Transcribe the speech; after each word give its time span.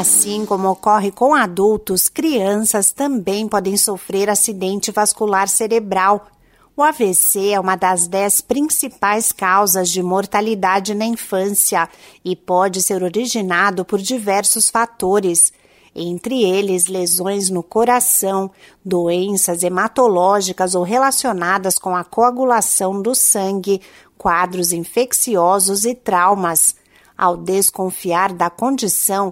Assim 0.00 0.46
como 0.46 0.70
ocorre 0.70 1.12
com 1.12 1.34
adultos, 1.34 2.08
crianças 2.08 2.90
também 2.90 3.46
podem 3.46 3.76
sofrer 3.76 4.30
acidente 4.30 4.90
vascular 4.90 5.46
cerebral. 5.46 6.26
O 6.74 6.82
AVC 6.82 7.50
é 7.50 7.60
uma 7.60 7.76
das 7.76 8.08
dez 8.08 8.40
principais 8.40 9.30
causas 9.30 9.90
de 9.90 10.02
mortalidade 10.02 10.94
na 10.94 11.04
infância 11.04 11.86
e 12.24 12.34
pode 12.34 12.80
ser 12.80 13.02
originado 13.02 13.84
por 13.84 13.98
diversos 13.98 14.70
fatores 14.70 15.52
entre 15.94 16.44
eles 16.44 16.86
lesões 16.86 17.50
no 17.50 17.62
coração, 17.62 18.50
doenças 18.82 19.62
hematológicas 19.62 20.74
ou 20.74 20.82
relacionadas 20.82 21.78
com 21.78 21.94
a 21.94 22.04
coagulação 22.04 23.02
do 23.02 23.14
sangue, 23.14 23.82
quadros 24.16 24.72
infecciosos 24.72 25.84
e 25.84 25.94
traumas. 25.94 26.74
Ao 27.18 27.36
desconfiar 27.36 28.32
da 28.32 28.48
condição, 28.48 29.30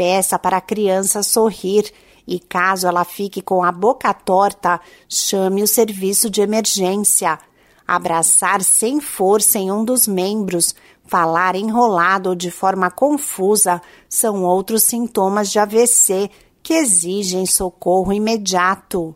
peça 0.00 0.38
para 0.38 0.56
a 0.56 0.62
criança 0.62 1.22
sorrir 1.22 1.92
e, 2.26 2.40
caso 2.40 2.86
ela 2.86 3.04
fique 3.04 3.42
com 3.42 3.62
a 3.62 3.70
boca 3.70 4.14
torta, 4.14 4.80
chame 5.06 5.62
o 5.62 5.66
serviço 5.66 6.30
de 6.30 6.40
emergência. 6.40 7.38
Abraçar 7.86 8.62
sem 8.62 8.98
força 8.98 9.58
em 9.58 9.70
um 9.70 9.84
dos 9.84 10.08
membros, 10.08 10.74
Falar 11.10 11.56
enrolado 11.56 12.28
ou 12.28 12.36
de 12.36 12.52
forma 12.52 12.88
confusa 12.88 13.82
são 14.08 14.44
outros 14.44 14.84
sintomas 14.84 15.50
de 15.50 15.58
AVC 15.58 16.30
que 16.62 16.72
exigem 16.72 17.44
socorro 17.46 18.12
imediato. 18.12 19.12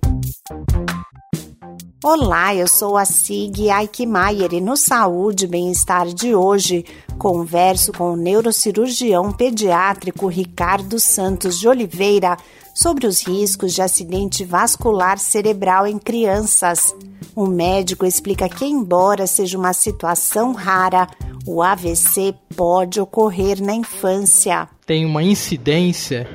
Olá, 2.07 2.55
eu 2.55 2.69
sou 2.69 2.99
a 2.99 3.07
Sig 3.07 3.71
Aikmaier 3.71 4.53
e 4.53 4.61
no 4.61 4.77
Saúde 4.77 5.47
e 5.47 5.49
Bem-Estar 5.49 6.05
de 6.09 6.35
hoje 6.35 6.85
converso 7.17 7.93
com 7.93 8.13
o 8.13 8.17
neurocirurgião 8.17 9.33
pediátrico 9.33 10.27
Ricardo 10.27 11.01
Santos 11.01 11.59
de 11.59 11.67
Oliveira 11.67 12.37
sobre 12.75 13.07
os 13.07 13.27
riscos 13.27 13.73
de 13.73 13.81
acidente 13.81 14.45
vascular 14.45 15.17
cerebral 15.17 15.87
em 15.87 15.99
crianças. 15.99 16.95
O 17.35 17.47
médico 17.47 18.05
explica 18.05 18.51
que, 18.51 18.67
embora 18.67 19.27
seja 19.27 19.57
uma 19.57 19.73
situação 19.73 20.53
rara, 20.53 21.09
o 21.47 21.63
AVC 21.63 22.35
pode 22.55 23.01
ocorrer 23.01 23.63
na 23.63 23.73
infância. 23.73 24.69
Tem 24.85 25.07
uma 25.07 25.23
incidência 25.23 26.29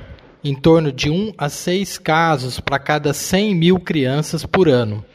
em 0.43 0.55
torno 0.55 0.91
de 0.91 1.11
1 1.11 1.33
a 1.37 1.47
6 1.47 1.99
casos 1.99 2.59
para 2.59 2.79
cada 2.79 3.13
100 3.13 3.53
mil 3.53 3.79
crianças 3.79 4.43
por 4.43 4.67
ano. 4.67 5.05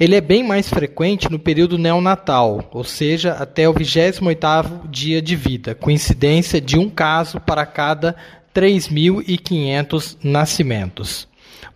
Ele 0.00 0.14
é 0.14 0.20
bem 0.20 0.44
mais 0.44 0.68
frequente 0.68 1.28
no 1.28 1.40
período 1.40 1.76
neonatal, 1.76 2.68
ou 2.72 2.84
seja, 2.84 3.32
até 3.32 3.68
o 3.68 3.74
28º 3.74 4.88
dia 4.88 5.20
de 5.20 5.34
vida, 5.34 5.74
com 5.74 5.90
incidência 5.90 6.60
de 6.60 6.78
um 6.78 6.88
caso 6.88 7.40
para 7.40 7.66
cada 7.66 8.14
3.500 8.54 10.16
nascimentos. 10.22 11.26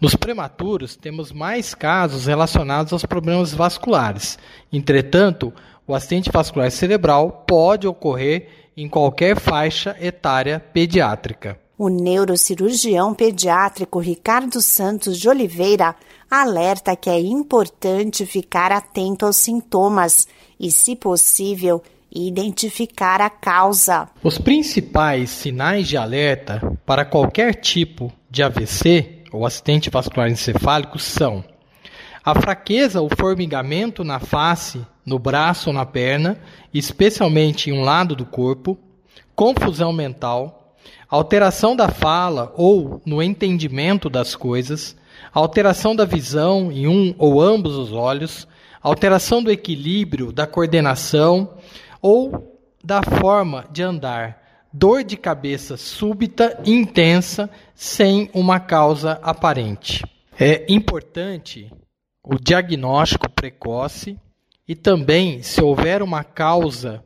Nos 0.00 0.14
prematuros, 0.14 0.94
temos 0.94 1.32
mais 1.32 1.74
casos 1.74 2.26
relacionados 2.26 2.92
aos 2.92 3.04
problemas 3.04 3.52
vasculares. 3.52 4.38
Entretanto, 4.72 5.52
o 5.84 5.92
acidente 5.92 6.30
vascular 6.32 6.70
cerebral 6.70 7.44
pode 7.44 7.88
ocorrer 7.88 8.48
em 8.76 8.88
qualquer 8.88 9.36
faixa 9.36 9.96
etária 10.00 10.60
pediátrica. 10.60 11.58
O 11.76 11.88
neurocirurgião 11.88 13.14
pediátrico 13.14 13.98
Ricardo 13.98 14.60
Santos 14.60 15.18
de 15.18 15.28
Oliveira 15.28 15.96
alerta 16.40 16.96
que 16.96 17.10
é 17.10 17.20
importante 17.20 18.24
ficar 18.24 18.72
atento 18.72 19.26
aos 19.26 19.36
sintomas 19.36 20.26
e, 20.58 20.70
se 20.70 20.96
possível, 20.96 21.82
identificar 22.10 23.20
a 23.20 23.28
causa. 23.28 24.08
Os 24.22 24.38
principais 24.38 25.30
sinais 25.30 25.88
de 25.88 25.96
alerta 25.96 26.78
para 26.86 27.04
qualquer 27.04 27.54
tipo 27.54 28.12
de 28.30 28.42
AVC 28.42 29.24
ou 29.30 29.44
acidente 29.44 29.90
vascular 29.90 30.30
encefálico 30.30 30.98
são 30.98 31.44
a 32.24 32.34
fraqueza 32.40 33.00
ou 33.00 33.08
formigamento 33.18 34.04
na 34.04 34.20
face, 34.20 34.86
no 35.04 35.18
braço 35.18 35.70
ou 35.70 35.74
na 35.74 35.84
perna, 35.84 36.38
especialmente 36.72 37.68
em 37.68 37.72
um 37.72 37.82
lado 37.82 38.14
do 38.14 38.24
corpo, 38.24 38.78
confusão 39.34 39.92
mental, 39.92 40.76
alteração 41.10 41.74
da 41.74 41.88
fala 41.88 42.52
ou 42.56 43.02
no 43.04 43.22
entendimento 43.22 44.08
das 44.08 44.36
coisas, 44.36 44.96
alteração 45.32 45.94
da 45.94 46.04
visão 46.04 46.70
em 46.70 46.86
um 46.86 47.14
ou 47.18 47.40
ambos 47.40 47.76
os 47.76 47.92
olhos, 47.92 48.46
alteração 48.82 49.42
do 49.42 49.50
equilíbrio, 49.50 50.32
da 50.32 50.46
coordenação 50.46 51.54
ou 52.00 52.58
da 52.82 53.02
forma 53.02 53.64
de 53.70 53.82
andar, 53.82 54.66
dor 54.72 55.04
de 55.04 55.16
cabeça 55.16 55.76
súbita 55.76 56.60
e 56.64 56.72
intensa 56.72 57.48
sem 57.74 58.30
uma 58.34 58.58
causa 58.58 59.20
aparente. 59.22 60.04
É 60.38 60.64
importante 60.68 61.70
o 62.24 62.36
diagnóstico 62.36 63.30
precoce 63.30 64.18
e 64.66 64.74
também, 64.74 65.42
se 65.42 65.60
houver 65.60 66.02
uma 66.02 66.24
causa 66.24 67.04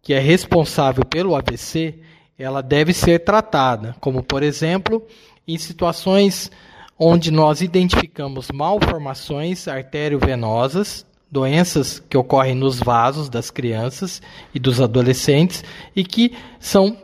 que 0.00 0.14
é 0.14 0.18
responsável 0.18 1.04
pelo 1.04 1.34
AVC, 1.34 2.00
ela 2.38 2.62
deve 2.62 2.92
ser 2.92 3.20
tratada, 3.20 3.96
como 4.00 4.22
por 4.22 4.42
exemplo, 4.42 5.06
em 5.46 5.58
situações 5.58 6.50
onde 6.98 7.30
nós 7.30 7.60
identificamos 7.60 8.50
malformações 8.50 9.66
arteriovenosas, 9.68 11.04
doenças 11.30 11.98
que 12.08 12.16
ocorrem 12.16 12.54
nos 12.54 12.78
vasos 12.78 13.28
das 13.28 13.50
crianças 13.50 14.22
e 14.54 14.58
dos 14.58 14.80
adolescentes 14.80 15.64
e 15.94 16.04
que 16.04 16.32
são 16.60 16.96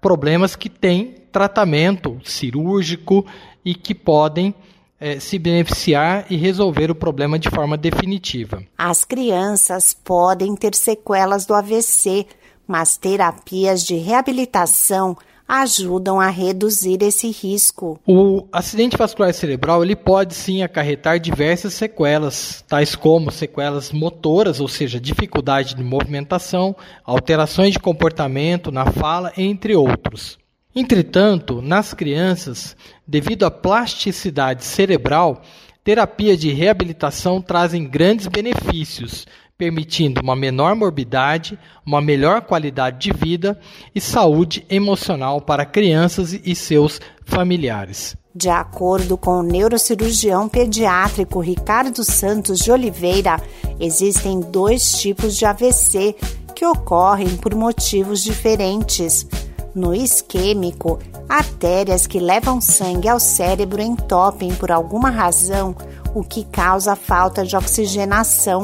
problemas 0.00 0.54
que 0.54 0.68
têm 0.68 1.14
tratamento 1.32 2.20
cirúrgico 2.24 3.24
e 3.64 3.74
que 3.74 3.94
podem 3.94 4.54
é, 5.00 5.20
se 5.20 5.38
beneficiar 5.38 6.26
e 6.28 6.36
resolver 6.36 6.90
o 6.90 6.94
problema 6.94 7.38
de 7.38 7.48
forma 7.48 7.76
definitiva. 7.76 8.62
As 8.76 9.04
crianças 9.04 9.94
podem 9.94 10.54
ter 10.54 10.74
sequelas 10.74 11.46
do 11.46 11.54
AVC, 11.54 12.26
mas 12.66 12.96
terapias 12.96 13.84
de 13.84 13.96
reabilitação 13.96 15.16
ajudam 15.48 16.20
a 16.20 16.28
reduzir 16.28 17.02
esse 17.02 17.30
risco. 17.30 17.98
O 18.06 18.46
acidente 18.52 18.98
vascular 18.98 19.32
cerebral 19.32 19.82
ele 19.82 19.96
pode 19.96 20.34
sim 20.34 20.62
acarretar 20.62 21.18
diversas 21.18 21.72
sequelas, 21.72 22.62
tais 22.68 22.94
como 22.94 23.32
sequelas 23.32 23.90
motoras, 23.90 24.60
ou 24.60 24.68
seja, 24.68 25.00
dificuldade 25.00 25.74
de 25.74 25.82
movimentação, 25.82 26.76
alterações 27.02 27.72
de 27.72 27.78
comportamento 27.78 28.70
na 28.70 28.84
fala, 28.92 29.32
entre 29.38 29.74
outros. 29.74 30.38
Entretanto, 30.76 31.62
nas 31.62 31.94
crianças, 31.94 32.76
devido 33.06 33.44
à 33.44 33.50
plasticidade 33.50 34.64
cerebral, 34.64 35.40
terapias 35.82 36.38
de 36.38 36.52
reabilitação 36.52 37.40
trazem 37.40 37.88
grandes 37.88 38.26
benefícios, 38.26 39.26
permitindo 39.58 40.20
uma 40.22 40.36
menor 40.36 40.76
morbidade, 40.76 41.58
uma 41.84 42.00
melhor 42.00 42.42
qualidade 42.42 43.10
de 43.10 43.12
vida 43.12 43.58
e 43.92 44.00
saúde 44.00 44.64
emocional 44.70 45.40
para 45.40 45.66
crianças 45.66 46.32
e 46.32 46.54
seus 46.54 47.00
familiares. 47.24 48.16
De 48.32 48.48
acordo 48.48 49.18
com 49.18 49.40
o 49.40 49.42
neurocirurgião 49.42 50.48
pediátrico 50.48 51.40
Ricardo 51.40 52.04
Santos 52.04 52.60
de 52.60 52.70
Oliveira, 52.70 53.42
existem 53.80 54.38
dois 54.38 54.92
tipos 54.92 55.36
de 55.36 55.44
AVC 55.44 56.14
que 56.54 56.64
ocorrem 56.64 57.36
por 57.36 57.52
motivos 57.56 58.22
diferentes. 58.22 59.26
No 59.74 59.92
isquêmico, 59.92 61.00
artérias 61.28 62.06
que 62.06 62.20
levam 62.20 62.60
sangue 62.60 63.08
ao 63.08 63.18
cérebro 63.18 63.82
entopem 63.82 64.54
por 64.54 64.70
alguma 64.70 65.10
razão, 65.10 65.74
o 66.14 66.22
que 66.22 66.44
causa 66.44 66.94
falta 66.94 67.44
de 67.44 67.56
oxigenação. 67.56 68.62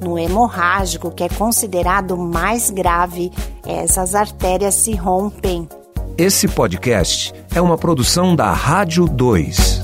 No 0.00 0.18
hemorrágico, 0.18 1.10
que 1.10 1.24
é 1.24 1.28
considerado 1.28 2.16
mais 2.16 2.70
grave, 2.70 3.32
essas 3.66 4.14
artérias 4.14 4.74
se 4.74 4.94
rompem. 4.94 5.68
Esse 6.16 6.48
podcast 6.48 7.32
é 7.54 7.60
uma 7.60 7.76
produção 7.78 8.34
da 8.34 8.52
Rádio 8.52 9.06
2. 9.06 9.82